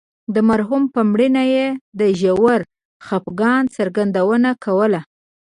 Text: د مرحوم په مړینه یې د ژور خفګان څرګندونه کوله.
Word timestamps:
د 0.35 0.37
مرحوم 0.49 0.83
په 0.93 1.01
مړینه 1.11 1.43
یې 1.53 1.65
د 1.99 2.01
ژور 2.19 2.59
خفګان 3.05 3.63
څرګندونه 3.77 4.49
کوله. 4.63 5.01